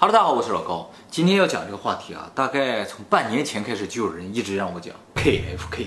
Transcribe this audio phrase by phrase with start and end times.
[0.00, 0.88] Hello，大家好，我是老高。
[1.10, 5.86] 今天要讲这个话题啊，大概从半年前开始就有人一直让我讲 KFK。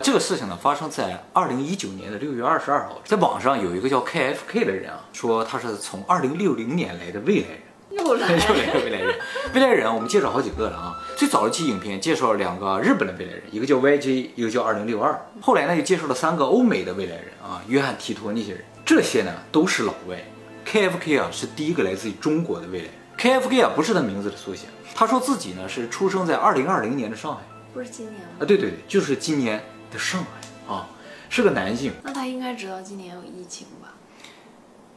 [0.00, 9.14] 这个事情呢，发生在二零一九年的六月二十二号，在网上有一个叫 KFK 的人啊，说他是从二零六零年来的未来人，又来又来个未来人。
[9.54, 10.98] 未来人我们介绍好几个了啊。
[11.16, 15.16] 最早一期影片介绍了两个日本的未来人，一个叫 YJ，一个叫二零六二。
[15.40, 20.18] 后来呢，又介绍了三个欧美的未来人啊，约翰提托那些人，这些呢都是老外。
[20.66, 22.94] KFK 啊是第一个来自于中国的未来人。
[23.18, 30.88] KFK 啊不是他名字的缩写，他说自己呢是出生在二零二零年的上海不是今年啊，对对对，就是今年的上海啊，
[31.28, 31.92] 是个男性。
[32.02, 33.94] 那他应该知道今年有疫情吧？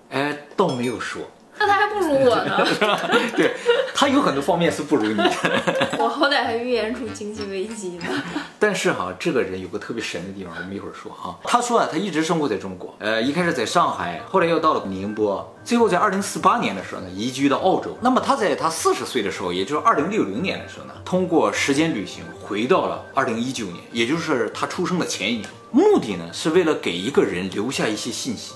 [0.09, 2.67] 哎，倒没有说，那他还不如我呢，
[3.35, 3.55] 对
[3.93, 5.31] 他有很多方面是不如你的。
[5.97, 8.05] 我好歹还预言出经济危机呢。
[8.59, 11.37] 但是哈，这个人有个特别神的地方，我们一会儿说哈。
[11.43, 17.97] 他说啊，他一直生活在中国，呃，一开始在上海，后来又到了宁波，最后在二零四八年的时候呢，移居到澳洲。
[18.01, 25.49] 那么他在他四十岁的时候，也就是二零六零年的时候呢，通过时间旅行回到了二零一九年，也就是他出生的前一年。
[25.71, 28.53] 目的呢，是为了给一个人留下一些信息。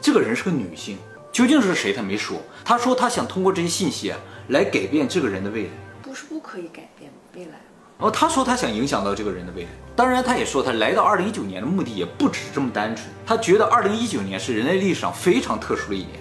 [0.00, 0.96] 这个人是个女性，
[1.36, 2.40] 究竟是谁他没说。
[2.64, 5.68] 他说他想通过这些信息啊，来改变这个人的未来。
[6.00, 7.58] 不是不可以改变未来吗？
[7.98, 16.12] 然后他说他想影响到这个人的未来，当然他也说他来到二零一九年的目的也不只是这么单纯，他觉得二零一九年是人类历史上非常特殊的一年，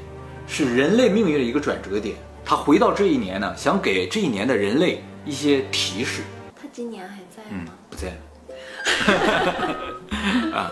[0.49, 2.17] 是人类命运的一个转折点。
[2.43, 6.23] 他回到这一年呢，想给这一年的人类一些提示。
[6.61, 8.15] 他今年还在嗯吗？，不在了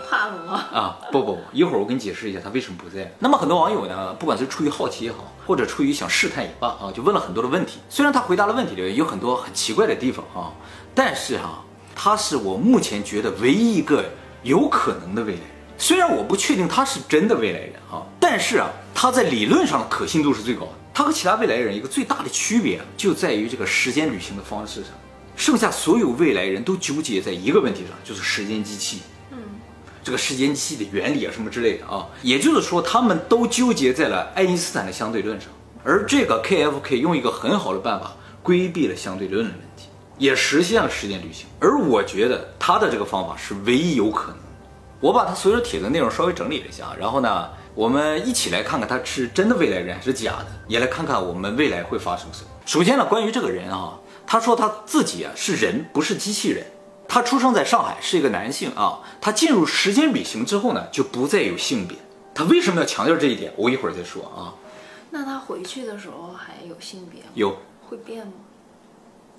[0.08, 0.64] 怕了吗？
[0.72, 0.98] 啊！
[1.12, 3.12] 不不不，一会儿我给你解释一下他为什么不在。
[3.18, 7.78] 那么很多网友呢，不管是出于好奇也好，或者出于想试探也罢啊，就问了很多的问题。
[7.88, 10.52] 虽然他回答的问题里有很多很奇怪的地方啊，
[10.94, 14.04] 但是哈、他是我目前觉得唯一一个
[14.42, 15.48] 有可能的未来人。
[15.76, 20.72] 虽然我不确定他是真的未来人啊，但是啊，他在理论上的可信度是最高的。
[20.92, 24.90] 他和其他未来人一个最大的区别啊，就在于这个时间旅行的方式上。
[25.36, 29.00] 剩下所有未来人都纠结在一个问题上，就是时间机器。
[30.04, 35.48] 这个时间机器的原理啊，什么之类的啊，也就是说，他们都纠结在了爱因斯坦的相对论上，
[35.82, 39.88] 而这个 KFK 用一个很好的办法规避了相对论的问题，
[40.18, 41.46] 也实现了时间旅行。
[41.58, 44.36] 而我觉得他的这个方法是唯一有可能。
[45.00, 52.48] 我把他所有帖子内容稍微整理了一下，然后呢，我们一起来看看他是真的未来人还是假的，也来看看我们未来会发生什么。
[52.66, 56.64] 首先呢，关于这个人啊，他说他自己啊是人，不是机器人。
[57.08, 59.00] 他出生在上海，是一个男性啊。
[59.20, 61.96] 他进入时间旅行之后呢，就不再有性别。
[62.34, 63.52] 他为什么要强调这一点？
[63.56, 64.54] 我一会儿再说啊。
[65.10, 67.28] 那他回去的时候还有性别吗？
[67.34, 67.56] 有，
[67.88, 68.32] 会变吗？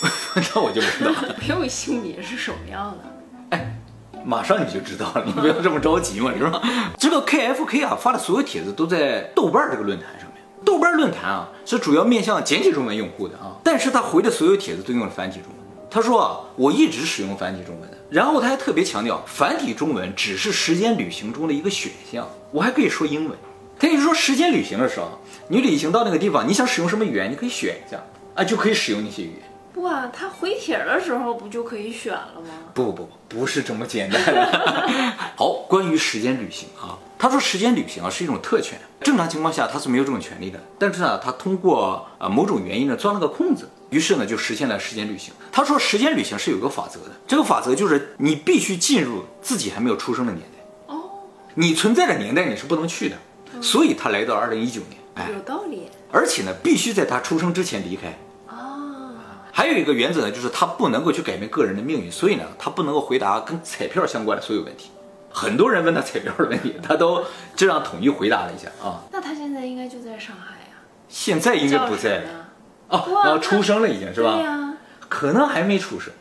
[0.56, 1.36] 那我就不知道了。
[1.40, 3.58] 没有性别是什么样的？
[3.58, 3.82] 哎
[4.26, 6.62] 马上你就知道了，你不要 这么着急嘛，是吧？
[6.98, 10.42] 这个 KFK 啊发的所有帖子都在豆瓣这个论坛上面。
[10.64, 15.65] 豆瓣论坛啊是主要面向简体中文用户的啊，但是他回的所有帖子都用了繁体中文。
[15.96, 17.96] 他说啊，我一直使用繁体中文的。
[18.10, 23.38] 然后他还特别强调，繁体中文只是时间旅行中的一个选项，我还可以说英文。
[23.80, 25.18] 他也就是说，时间旅行的时候，
[25.48, 28.04] 你旅行到那个地方，你想使用什么语言，你可以选一下
[28.36, 29.44] 啊，就可以使用那些语言。
[29.74, 32.50] 不啊，他回帖的时候不就可以选了吗？
[32.74, 35.14] 不不不，不是这么简单的。
[35.38, 40.60] 好，关于时间旅行啊，他说时间旅行啊是一种特权，正常情况下他是没有这种权利的。
[40.78, 45.34] 但是呢，他通过呃某种原因呢钻了个空子，于是呢就实现了时间旅行。
[45.54, 51.10] 他说时间旅行是有个法则的，这个法则就是你必须进入自己还没有出生的年代，哦，
[51.54, 53.16] 你存在的年代你是不能去的。
[53.62, 58.10] 所以他来到二零一九年，哎，有道理而且呢必须在他出生之前离开。
[58.54, 59.16] 啊。
[59.54, 64.90] 还有一个原则呢，就是他不能够去改变个人的命运，所以呢，他不能够回答跟彩票相关的所有问题。
[65.30, 67.24] 很多人问他彩票的问题，他都
[67.56, 69.00] 这样统一回答了一下啊。
[69.10, 70.76] 那他现在应该就在上海呀、
[71.08, 72.45] 现在应该不在了
[72.90, 74.34] 哦，哇然后出生了已经是吧？
[74.36, 74.74] 对呀、
[75.10, 76.14] 可能还没出生，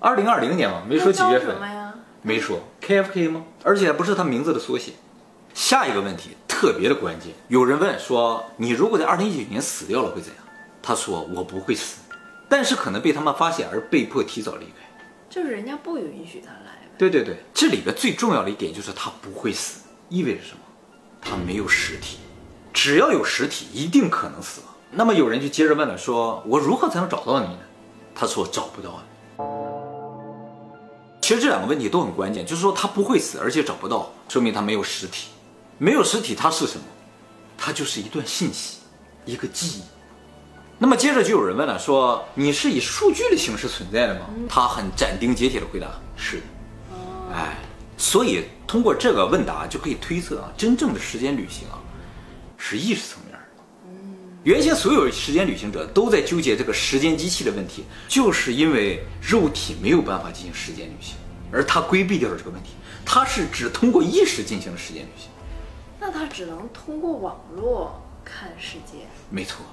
[0.00, 1.94] 二零二零年嘛，没说几月份什，么呀？
[2.22, 3.44] 没说 KFK 吗？
[3.62, 4.92] 而且不是他名字的缩写。
[5.54, 10.44] 下一个问题特别的关键，有人问说，你如果在二零一九年死掉了会怎样？
[10.82, 11.98] 他说我不会死，
[12.48, 14.86] 但是可能被他们发现而被迫提早离开。
[15.28, 16.90] 就是人家不允许他来呗。
[16.98, 20.60] 对对对，这里边最重要的一点就是他不会死，意味着什么？
[21.20, 22.18] 他没有实体，
[22.72, 24.74] 只要有实体，一定可能死亡。
[24.90, 27.58] 那么有人就接着问了，说我如何才能找到你呢？
[28.14, 29.02] 他说找不到啊。
[31.20, 35.28] 其实这两个问题都很关键，就是说他不会死，而且找不到，说明他没有实体。
[35.78, 36.84] 没有实体，它是什么？
[37.58, 38.78] 它就是一段信息，
[39.26, 39.82] 一个记忆。
[40.78, 44.26] 那么接着就有人问了，说你是以数据的形式存在的吗？
[44.48, 46.42] 他很斩钉截铁的回答，是的。
[47.34, 47.58] 哎，
[47.98, 51.76] 所以通过这个问答就可以推测啊，真正的时间旅行啊，
[52.56, 53.35] 是意识层面。
[54.46, 61.16] 原先所有时间旅行者都在纠结这个时间机器的问题，就是因为肉体没有办法进行时间旅行，
[61.50, 62.68] 而他规避掉了这个问题，
[63.04, 65.28] 他是只通过意识进行了时间旅行。
[65.98, 68.98] 那他只能通过网络看世界，
[69.30, 69.66] 没错，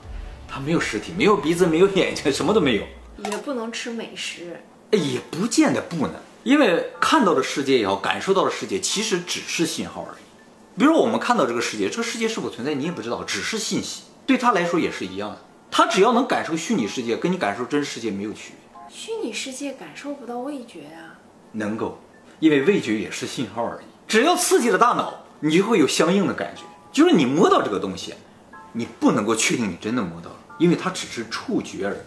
[0.47, 2.83] 他没有实体，没有鼻子，没有眼睛，什么都没有。
[3.29, 4.59] 也不能吃美食，
[4.89, 10.79] 哎也不见得不能，因为看到的世界也好，感受到的世界其实只是信号而已。
[10.79, 15.37] 比如我们看到这个世界，这个世界是否存在你也不知道，只是信息，对他来说也是一样的。
[15.69, 18.79] 他只要能感受虚拟世界，跟你感受真实世界没有区别。
[18.89, 21.17] 虚拟世界感受不到味觉啊。
[21.53, 21.99] 能够，
[22.39, 23.85] 因为味觉也是信号而已。
[24.07, 26.61] 只要刺激了大脑，你就会有相应的感觉。
[26.91, 28.13] 就是你摸到这个东西，
[28.71, 31.97] 你不能够确定你真的摸到了，因为它只是触觉而已。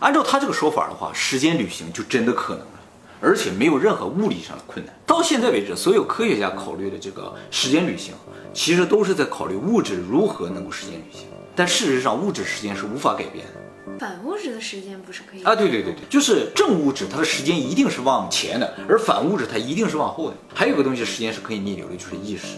[0.00, 2.80] 按照他这个说法的话，时间旅行就真的可能了，
[3.22, 4.94] 而且没有任何物理上的困难。
[5.06, 8.12] 到现在为止，所有科学家考虑的这个时间旅行，
[8.52, 11.26] 其实都是在考虑物质如何能够时间旅行。
[11.54, 13.52] 但事实上，物质时间是无法改变的。
[13.98, 15.54] 反物质的时间不是可以啊？
[15.54, 20.36] 对对对对，就是正物质，它的时间一定是往前的，而反物质它一定是往后的。
[20.52, 22.56] 还有个东西，时间是可以逆流的，就是意识，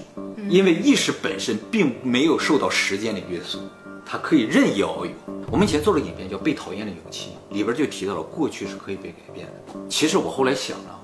[0.48, 3.60] 因为意识本身并没有受到时间的约束，
[4.06, 5.08] 它可以任意遨游。
[5.50, 9.52] 我们以前做了影片叫《被讨厌的勇气》，里边就提到了过去是可以被改变的。
[9.90, 11.00] 其实我后来想了，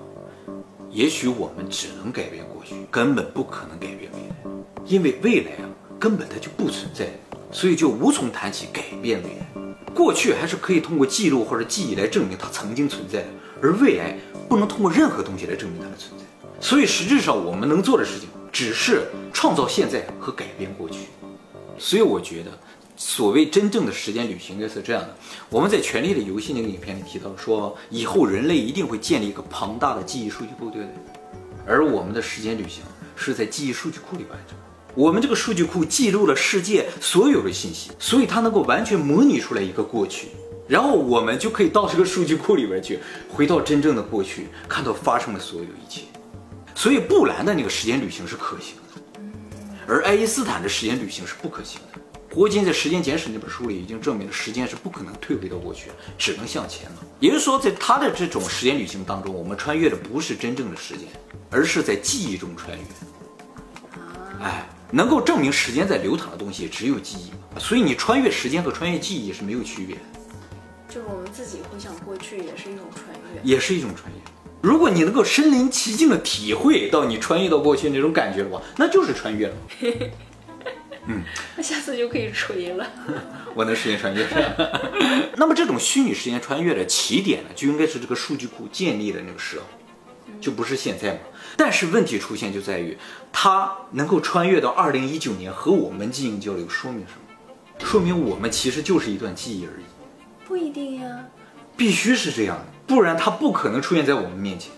[0.91, 4.50] 也许我们只能改变过去，根本不可能改变未来，
[4.87, 5.69] 因为未来啊
[5.99, 7.06] 根本它就不存在，
[7.52, 9.46] 所以就无从谈起改变未来。
[9.94, 13.25] 过去还是可以通过记录或者记忆来证明它曾经存在，
[13.60, 14.19] 而未来
[14.49, 16.25] 不能通过任何东西来证明它的存在。
[16.58, 21.00] 所以实质上我们能做的事情只是创造现在和改变过去。
[21.78, 22.50] 所以我觉得，
[22.96, 25.14] 所谓真正的时间旅行应该是这样的：
[25.50, 30.88] 我们在《权力的游戏》那个影片里提到说，以后人类一定会建立一个庞大的记忆数据库，对不对？
[31.66, 32.82] 而我们的时间旅行
[33.14, 34.56] 是在记忆数据库里完成。
[34.94, 40.29] 我们这个数据库记录了世界所有的信息，所以它能够完全模拟出来一个过去，
[40.69, 42.99] 然后我们就可以到这个数据库里边去，
[43.31, 46.03] 回到真正的过去，看到发生的所有一切。
[46.75, 49.00] 所以布兰的那个时间旅行是可行的，
[49.87, 51.99] 而爱因斯坦的时间旅行是不可行的。
[52.35, 56.97] 霍金在《时间简史》那本书里已经证明了，时间是不可能退回到过去，只能向前了。
[57.19, 61.09] 也就是说，在他的这种时间旅行当中，我们穿越的不是真正的时间，
[61.50, 62.85] 而是在记忆中穿越。
[64.43, 64.69] 哎。
[64.93, 70.03] 能够证明时间在流淌的东西只有记忆，所以你穿越时间和穿越记忆是没有区别的。
[70.87, 74.19] 就是我们自己回想过去也是一种穿越，也是一种穿越。
[74.61, 79.55] 如果你能够身临其境的体会到你穿越到过去那种感觉的话，那就是穿越了。
[81.09, 81.23] 嗯，
[81.56, 82.87] 那下次就可以吹了。
[83.56, 84.25] 我能实现穿越。
[85.37, 89.65] 那么这种虚拟时间穿越的起点呢，就应该是这个数据库建立的那个时候，
[90.43, 91.21] 就不是现在嘛。
[91.56, 92.99] 但是问题出现就在于，
[93.33, 97.87] 它能够穿越到二零一九年和我们进行交流，说明什么？
[97.87, 99.85] 说明我们其实就是一段记忆而已。
[100.47, 101.25] 不一定呀，
[101.77, 104.71] 必须是这样的，不然它不可能出现在我们面前。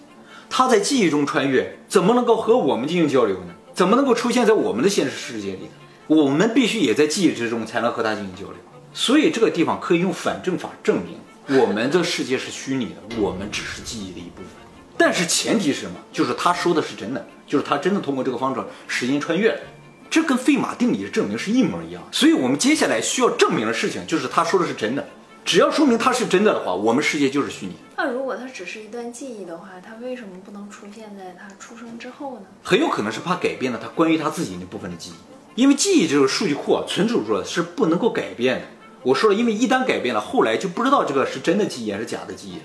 [0.49, 3.55] 它在记忆中穿越，怎么能够和我们进行交流呢？
[3.73, 5.69] 怎么能够出现在我们的现实世界里呢？
[6.07, 8.57] 我们必须也在记忆之中才能和它进行交流。
[8.93, 14.64] 所以这个地方可以用反证法证明，我们的世界是虚拟的，我们只是记忆的一部分。
[14.97, 15.97] 但是前提是什么？
[16.13, 19.61] 就是他说的是真的，就是他真的通过这个方式时间穿越了，
[20.09, 22.03] 这跟费马定理的证明是一模一样。
[22.13, 25.07] 所以我们接下来需要证明的事情就是他说的是真的。
[25.45, 27.73] 只要说明他是真的的话，我们世界就是虚拟。
[27.99, 32.47] 那如果它只是一段记忆的话，它为什么不能出现在他出生之后呢？
[32.63, 38.63] 很有可能是怕改变了他关于他自己那部分的记忆，因为记忆这个数据库啊，存储住了是不能够改变的。
[39.03, 42.63] 我说了，因为一旦改变了，后来就不知道这个是真的记忆还是假的记忆了。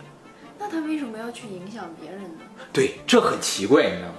[0.72, 2.30] 那他为什么要去影响别人呢？
[2.72, 4.16] 对，这很奇怪，你知道吗？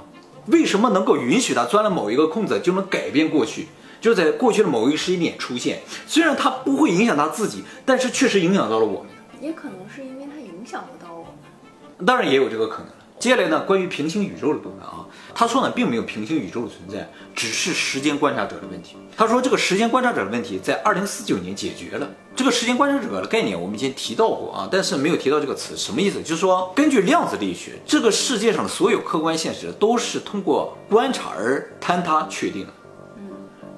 [0.47, 3.69] 为什么能够允许他钻了某一个空子就能改变过去？
[4.01, 9.11] 就在过去的某一个时间点出现，虽然他不会影响他自己，但是确实影响到了我们。
[9.41, 12.07] 也可能是因为他影响不到我们。
[12.07, 12.87] 当然也有这个可能。
[13.19, 18.97] 接下来呢，关于平行宇宙的部分啊，他说呢，并没有平行宇宙的存在，只是时间观察者的问题。
[19.15, 22.11] 他说这个时间观察者的问题在二零四九年解决了。
[22.37, 26.23] 这个时间观察者的概念我们以前提到过啊，但是没有提到这个词，什么意思？
[26.23, 32.73] 就是说，根据量子力学，这个世界上的所有客观现实都是通过观察而坍塌确定的。
[33.17, 33.31] 嗯，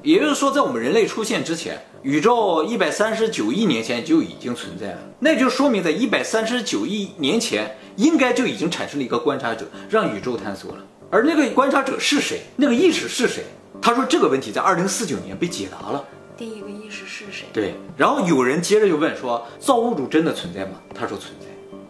[0.03, 7.77] 也就是说，在我们人类出现之前，宇宙一百三十九亿年前就已经存在了，那就说明在一百三十九亿年前。
[7.97, 10.79] 应该就已经产生了一个观察者，让宇宙探索了。
[11.11, 12.41] 而那个观察者是谁？
[12.57, 13.45] 那个意识是谁？
[13.83, 16.03] 他说这个问题在二零四九年被解答了。
[16.43, 17.47] 第一个意识是谁？
[17.53, 17.75] 对。
[17.97, 20.73] 然后有人接着就问说：造物主真的存在吗？
[20.93, 21.47] 他说存在。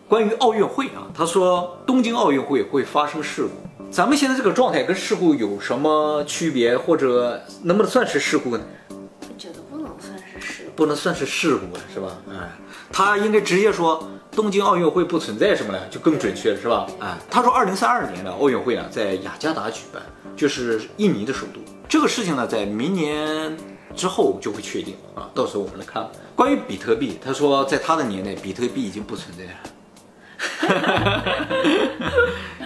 [0.07, 3.51] 关于奥运会啊，他说东京奥运会会发生事故。
[3.91, 8.65] 咱们现在这个状态跟事故有什么区别，或者能不能算是事故呢？
[8.91, 12.19] 我觉得不能算是事不能算是事故啊，是吧？
[12.31, 12.51] 哎，
[12.93, 16.87] 他应该直接说东京奥运会不存在什么了，就更准确了，是吧？
[17.01, 20.03] 哎，他说二零三二年的奥运会呢，在雅加达举办，
[20.37, 21.61] 就是印尼的首都。
[21.89, 23.57] 这个事情呢，在明年
[23.95, 26.09] 之后就会确定啊，到时候我们来看。
[26.35, 29.51] 关于比特币，他说在他的年代，比特币已经不存在了。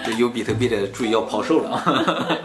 [0.19, 1.83] 有比特币的注意要抛售了啊！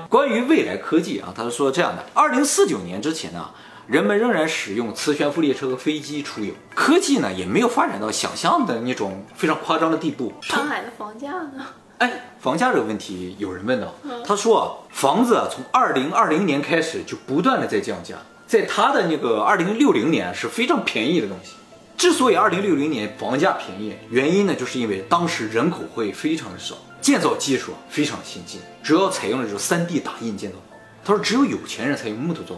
[0.10, 3.50] 关于未来科技啊，他是说这样的：二零四九年之前呢，
[3.88, 10.34] 人们仍然使用磁悬浮列车和飞机出游，科技呢也没有发展到想象的那种非常夸张的地步。
[10.42, 11.66] 上海的房价呢？
[12.00, 13.94] 哎，房价这个问题有人问到，
[14.26, 18.16] 他说啊房子啊从二零二零年开始就不断的在降价，
[18.51, 21.53] 在他的那个二零六零年是非常便宜的东西。
[21.96, 30.77] 之所以二零六零年房价便宜，原因呢，就是因为当时人口会非常的少，建造技术非常先进，主要采用的就是三 D 打印建造房。
[31.05, 32.55] 他说只有有钱人才用木头造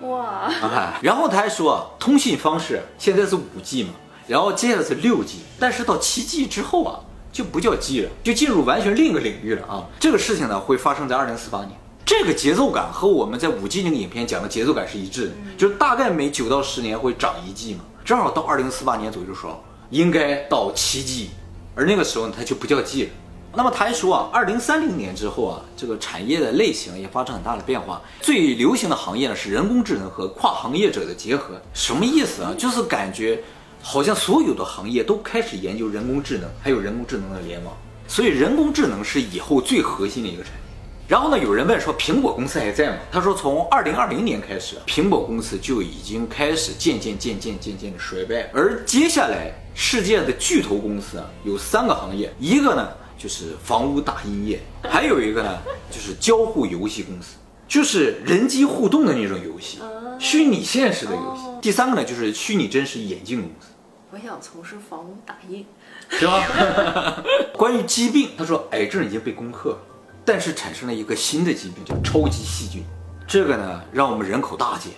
[0.00, 0.10] 房。
[0.10, 0.52] 哇！
[1.00, 3.90] 然后他还说，通信方式现在是五 G 嘛，
[4.26, 6.98] 然后接下来是六 G，但是到七 G 之后啊，
[7.30, 9.86] 就不叫 G 了，就进入完全另一个领域了啊。
[10.00, 11.70] 这个事情呢，会发生在二零四八年。
[12.06, 17.80] 这个节奏感和我们在五 G 那个影片讲的节奏感是一致的，就是大概每九到十年会涨一 G 嘛。
[18.04, 19.60] 正好到二零四八年左右的时候，
[19.90, 21.30] 应该到七 G，
[21.74, 23.10] 而那个时候呢，它就不叫 G 了。
[23.56, 28.00] 那么他还说啊，二零三零年之后啊，这个产业的类型也发生很大的变化。
[28.20, 31.60] 最流行的行业呢是人工智能和跨行业者的结合。
[31.74, 32.54] 什么意思啊？
[32.56, 33.42] 就是感觉
[33.82, 37.76] 好像所有的行业都开始研究人工智能，还有人工智能的联网。
[38.06, 40.65] 所以人工智能是以后最核心的一个产业。
[41.08, 41.38] 然后呢？
[41.38, 42.96] 有人问说，苹果公司还在吗？
[43.12, 48.50] 他说，从二零二零年开始，苹果公司就已经开始渐渐、渐渐、渐渐的衰败。
[48.52, 55.58] 而接下来，世界的巨头公司啊，有三个行业，一个呢就是房屋打印业，还有一个呢
[55.92, 57.36] 就是交互游戏公司，
[57.68, 59.78] 就是人机互动的那种游戏，
[60.18, 61.42] 虚拟现实的游戏。
[61.62, 63.68] 第三个呢就是虚拟真实眼镜公司。
[64.10, 65.64] 我想从事房屋打印，
[66.08, 67.22] 是吧？
[67.56, 69.78] 关于疾病，他说癌症已经被攻克了。
[70.26, 72.82] 但是产生了一个新的疾病，叫超级细菌。
[73.28, 74.92] 这个呢，让我们人口大减，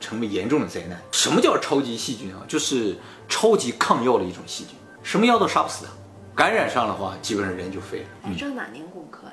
[0.00, 0.98] 成为严重的灾难。
[1.12, 2.40] 什么叫超级细菌啊？
[2.48, 2.96] 就是
[3.28, 5.92] 超级抗药的一种细菌，什么药都杀不死它。
[6.34, 8.30] 感染上的话，基本上人就废了。
[8.30, 9.32] 癌症哪年攻克的？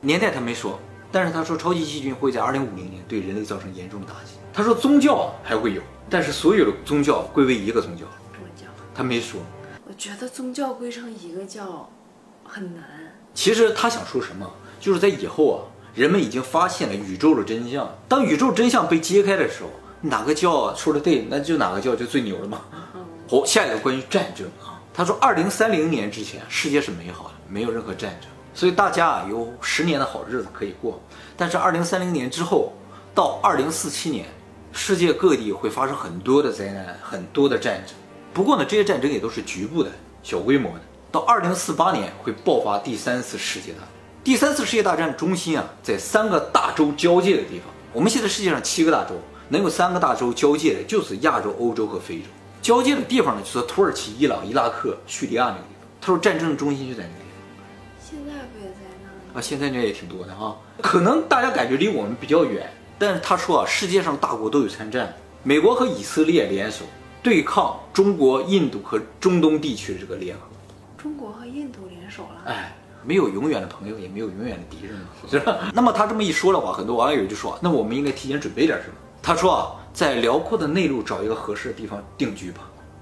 [0.00, 0.80] 年代他没说，
[1.12, 4.38] 但是他说超级细菌会在二零五零年对人类造成严重的打击。
[4.50, 8.06] 他说宗教还会有，但是所有的宗教归为一个宗教。
[8.32, 8.64] 宗教？
[8.94, 9.38] 他没说。
[9.86, 11.90] 我觉得宗教归成一个教
[12.42, 12.82] 很难。
[13.34, 14.50] 其实他想说什么？
[14.80, 15.58] 就是在以后啊，
[15.94, 17.88] 人们已经发现了宇宙的真相。
[18.08, 19.70] 当宇宙真相被揭开的时候，
[20.02, 22.60] 哪个教说的对，那就哪个教就最牛了嘛。
[23.28, 31.00] 好，下一个关于战争啊，他说，二零三零年之前，世界是美好的，没有任何战争，所以大家啊有十年的好日子可以过。
[31.36, 32.72] 但是二零三零年之后，
[33.14, 34.26] 到二零四七年，
[34.72, 37.96] 世界各地会发生很多的灾难，很多的战争。
[38.32, 39.90] 不过呢，这些战争也都是局部的
[40.22, 40.80] 小规模的。
[41.10, 43.88] 到二零四八年会爆发第三次世界大战。
[44.26, 47.72] 第三次世界大战中心啊，在三个大洲交界的地方。
[47.92, 49.14] 我们现在世界上七个大洲，
[49.50, 52.24] 能有三个大洲交界的，就是亚洲、欧洲和非洲。
[52.60, 55.88] 交界的地方呢，就是土耳其、伊朗、伊拉克、叙利亚那个地方。
[56.00, 57.64] 他说战争的中心就在那个地方。
[58.02, 58.80] 现在不也在
[59.32, 59.40] 那啊？
[59.40, 60.56] 现在那也挺多的哈。
[60.82, 62.68] 可能大家感觉离我们比较远，
[62.98, 65.14] 但是他说啊，世界上大国都有参战，
[65.44, 66.84] 美国和以色列联手
[67.22, 70.42] 对抗中国、印度和中东地区的这个联合。
[70.98, 72.42] 中国和印度联手了？
[72.46, 72.76] 哎。
[73.06, 75.70] 没有永远的朋友，也没有永远的敌人嘛， 是吧？
[75.72, 78.94] 那么他这么一说的话，很多网友就说，那我们应该提前准备点什么？
[79.22, 82.60] 他说啊，在辽阔的内陆找一个合适的地方定居吧。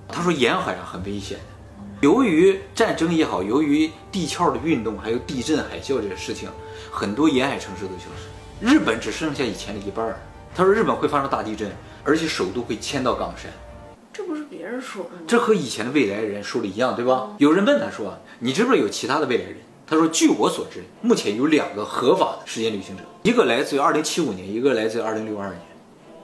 [0.09, 6.49] 他说沿海啊很危险的，由于战争也好，由于地壳的运动，还有地震、海啸这些事情，
[6.91, 10.15] 很多沿海城市都消失，日本只剩下以前的一半。
[10.55, 11.73] 他说日本会发生大地震，
[12.05, 13.51] 而且首都会迁到冈山。
[14.13, 15.23] 这不是别人说的吗？
[15.27, 17.31] 这和以前的未来人说的一样，对吧？
[17.39, 19.57] 有人问他说，你知不知道有其他的未来人？
[19.87, 25.61] 他说：“据我所知，目前有两个合法的时间旅行者，一个来自于二零七五年，一个来自于二零六二年。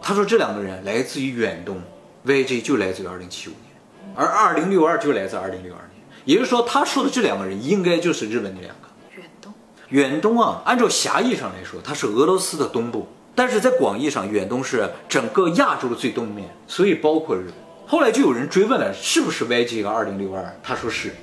[0.01, 1.79] 他说这两个人来自于远东
[2.25, 6.03] ，YJ 就来自于二零七五年，而二零六二就来自二零六二年。
[6.25, 8.89] 也就是说，他说的这两个人应该就是日本那两个。
[9.15, 9.53] 远东，
[9.91, 17.55] 远东啊，按照狭义上来说，它是俄罗斯的东部，但是在广义上，远东是整个亚洲的最东面，所以包括日本。
[17.87, 20.57] 后来就有人追问了，是不是六二？
[20.63, 21.15] 他说是。”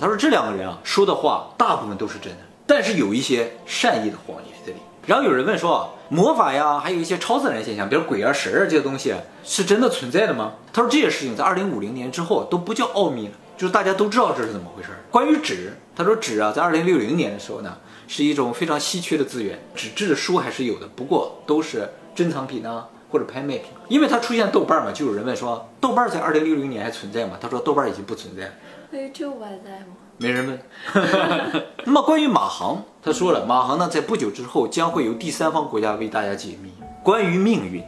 [0.00, 23.66] 他说：“这两个人啊，说的话大部分都是真的，但是有一些善意的谎言在里面。”然后有人问说：“魔法呀，还有一些超自然现象，比如鬼啊、神啊这些东西，是真的存在的吗？”他说：“这些事情在二零五零年之后都不叫奥秘了，就是大家都知道这是怎么回事。”关于纸，他说：“纸啊，在二零六零年的时候呢，是一种非常稀缺的资源，纸质的书还是有的，不过都是珍藏品啊。”或者拍卖品。
[23.86, 27.38] 因为它出现豆瓣嘛，就有人问说，豆瓣在二零六零年还存在吗？
[27.40, 28.50] 他说豆瓣已经不存在了。
[28.96, 29.88] 那 YouTube 还在吗？
[30.16, 30.58] 没人问。
[31.84, 36.72] 那么关于马航，他说了，马航呢在不久之后将会由第三方国家为大家解密
[37.02, 37.84] 关于命运。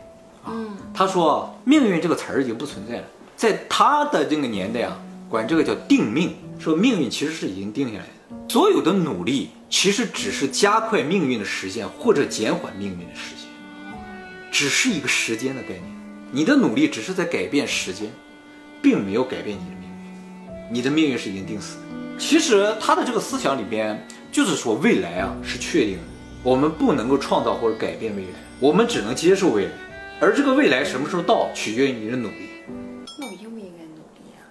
[0.47, 3.05] 嗯，他说命运这个词儿已经不存在了，
[3.37, 5.01] 在他的这个年代啊，
[5.31, 8.11] 管这个叫定命，说命运其实是已经定下来的。
[8.51, 13.49] 所有的努力其实只是加快命运的实现，或者减缓命运的实现，
[14.51, 15.85] 只是一个时间的概念。
[16.31, 18.11] 你的努力只是在改变时间，
[18.83, 19.78] 并没有改变你的命运。
[20.71, 21.83] 你的命运是已经定死的。
[22.19, 26.03] 其实他的这个思想里边就是说，未来啊是确定的，
[26.43, 28.29] 我们不能够创造或者改变未来，
[28.61, 29.71] 我们只能接受未来。
[30.21, 32.49] 而这个未来什么时候到，取决于你的努力。
[33.21, 34.43] 那我应不应该努力啊？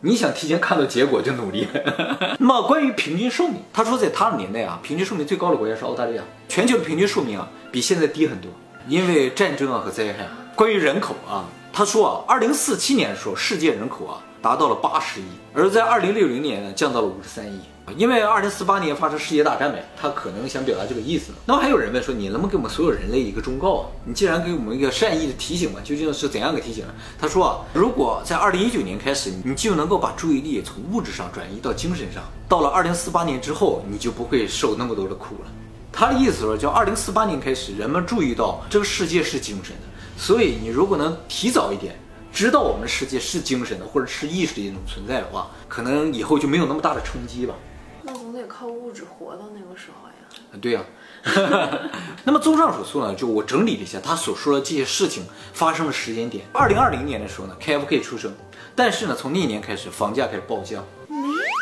[0.00, 1.68] 你想提前看到结果就努力。
[2.40, 8.50] 那么关于平均寿命，他说在他的年代啊，平均寿命最高的国家是澳大利亚，全球的平均寿命啊比现在低很多，
[8.88, 10.26] 因为战争啊和灾害。
[10.56, 17.60] 关于人口啊，他说啊，二零四七年的时候，世界人口啊达到了八十亿，而在二零六零年呢降到了五十三亿。
[17.96, 21.32] 因为二零四八年发生世界大战呗，他可能想表达这个意思。
[21.46, 23.86] 那么还有人问说，你能不能给我们所有人类一个忠告啊？
[24.04, 26.92] 你既然给我们一个善意的提醒嘛，究竟是怎样个提醒呢？
[27.18, 35.50] 他说啊，如果在二零一九年开始，你就能够把注意力从物质上转移到精神上，到了二零四八年之后，你就不会受那么多的苦了。
[35.90, 41.98] 他的意思说，叫二零四八年开始，人们注意到这个世界是精神的，所以你如果能提早一点。
[42.32, 47.54] 知道我们世界是精神的，或者是意识的一种存在的话，可能以后就没有那么大的冲击吧。
[48.02, 50.14] 那总得靠物质活到那个时候呀。
[50.60, 50.82] 对呀。
[52.24, 56.44] 那么综上所述呢，就我整理了一下他所说的这些事情发生的时间点。
[56.52, 58.32] 二零二零年的时候呢，KFK 出生，
[58.76, 60.84] 但是呢，从那一年开始，房价开始暴降。
[61.08, 61.16] 没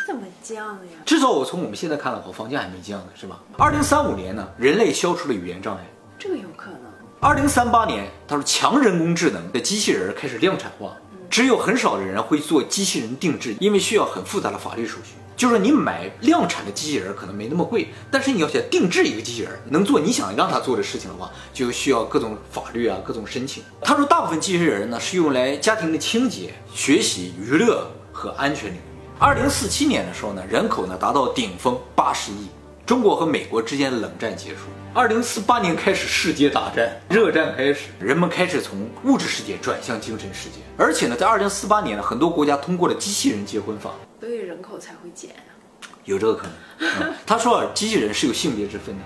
[0.06, 0.92] 怎么降呀。
[1.06, 3.40] 至少我从我们现在看的话，房价还没降呢，是吧？
[3.56, 5.85] 二零三五年呢，人类消除了语言障碍。
[6.18, 6.86] 这个有可能。
[7.18, 10.92] 二零三八年，他说强人工智能的机器人开始量产化，
[11.30, 15.14] 只有很少的人会做机器人定制，因为需要很复杂的法律手续。
[15.35, 23.62] 就是你买量产的机器人可能没那么贵，但是你要想定制一个机器人能做你想让它做的事情的话，就需要各种法律啊、各种申请。
[23.80, 28.80] 他说，大部分机器人呢是用来家庭的清洁、学习、娱乐和安全领域。
[29.19, 32.47] 二零四七年的时候呢，人口呢达到顶峰八十亿，
[32.86, 34.58] 中国和美国之间的冷战结束。
[34.94, 40.60] 二零四八年开始世界大战，热战开始，人们开始从物质世界转向精神世界。
[40.76, 43.90] 而且呢，在二零四八年呢，很多国家通过了机器人结婚法。
[44.20, 45.50] 所以人口才会减啊，
[46.04, 46.52] 有这个可能。
[47.00, 49.02] 嗯、他说啊，机器人是有性别之分的。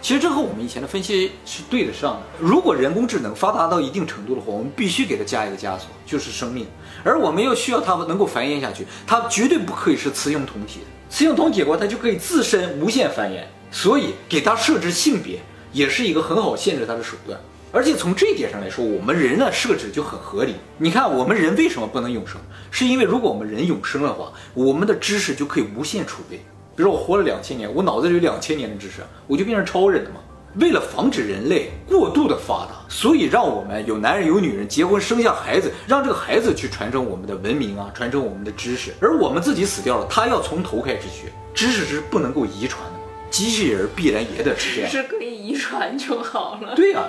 [0.00, 2.20] 其实这和我们以前的分析是对得上的。
[2.40, 6.66] 如果人工智能发达到一定程度的话，我们必须给它加一个枷锁，就是生命。
[7.04, 10.86] 而我们又需要它能够繁衍下去，它绝对不可以是雌雄同体的。
[11.10, 13.42] 雌雄同体的话，它就可以自身无限繁衍。
[13.70, 15.38] 所以给它设置性别
[15.72, 17.38] 也是一个很好限制它的手段。
[17.70, 20.54] 而且从这一点上来说，我们人的设置就很合理。
[20.78, 22.40] 你看，我们人为什么不能永生？
[22.70, 26.38] 是因为如果我们人永生的话，我们的知识就可以无限储备。
[26.74, 30.20] 比如说，我活了两千年，我脑子里有两千年的知识，我就变成超人了嘛。
[30.54, 38.92] 为了防止人类过度的发达，所以让我们有男人有女人结婚生下孩子，让这个孩子去传承我们的文明啊，传承我们的知识。
[39.00, 42.98] 而我们自己死掉了，他要从头开始学，知识是不能够遗传的。
[43.30, 46.74] 机器人必然也得是这样，是可以遗传就好了。
[46.74, 47.04] 对呀，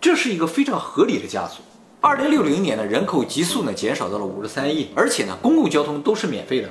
[0.00, 1.60] 这是一个非常合理的加速。
[2.00, 6.68] 二零六零年呢，人口急速呢减少到了五十三亿，而且呢，公共交通都是免费的，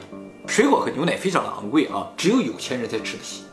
[0.48, 3.44] 水果和牛奶非常的昂贵啊，只有有钱人才吃得起。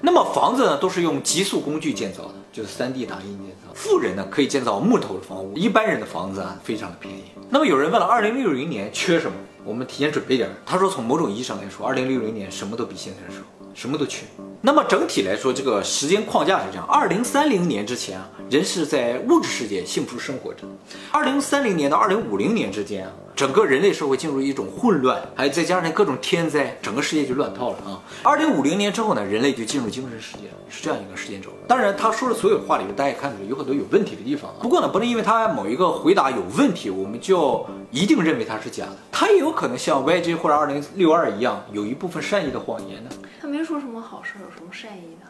[0.00, 3.72] 那么房子呢，都是用极速工具建造的，就是三 D 打印建造。
[3.74, 7.24] 富人呢可以建造木头的房屋，一般人的房子啊非常的便宜。
[7.48, 9.36] 那么有人问了，二零六零年缺什么？
[9.64, 10.50] 我们提前准备点。
[10.66, 13.40] 他说，从某种意义上来说，二零六零年什么都比现在少，
[13.72, 14.26] 什么都缺。
[14.60, 20.66] 那么整体来说，这个时间框架是这样：二零三零年之前啊，人是在物质世界幸福生活着；
[21.10, 28.00] 二零三零年到二零五零年之间啊，整个人类社会进入一种混乱，还再加上各种天灾，整个世界就乱套了啊。
[28.22, 31.50] 二零五零年之后呢，人类就进入精神世界了，是这样一个时间轴。
[31.66, 34.56] 当然，他说的所有话里面，大家也看出来有很多有问题的地方啊。
[34.62, 38.96] 不过呢，不能因为他某一个回答有问题，我们就一定认为他是假的。
[39.10, 43.10] 他也有可能像 YG 或者二零六二一样，有一部分善意的谎言呢。
[43.40, 45.26] 他没说什么好事，有什么善意的？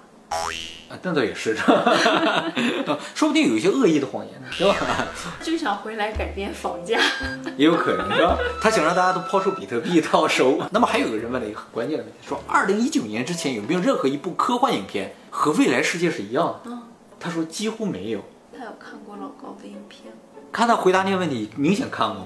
[0.88, 1.56] 啊，那倒也是，
[3.14, 4.76] 说不定有一些恶意的谎言呢，是吧？
[5.42, 7.00] 就想回来改变房价，
[7.56, 8.36] 也有可能，是吧？
[8.60, 10.60] 他想让大家都抛售比特币到手。
[10.70, 16.70] 那么还有个人问了一个很关键的问题，说二零一九年之前有没有任何一部科幻影片和未来世界是一样的？
[16.70, 16.82] 嗯，
[17.18, 18.20] 他说几乎没有。
[18.56, 20.12] 他有看过老高的影片。
[20.52, 22.24] 看他回答那个问题，明显看过。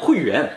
[0.00, 0.50] 会员。